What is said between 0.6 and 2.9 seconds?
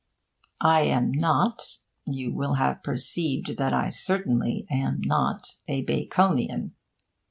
I am not you will have